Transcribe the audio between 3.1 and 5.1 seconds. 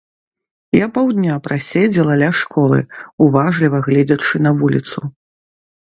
уважліва гледзячы на вуліцу.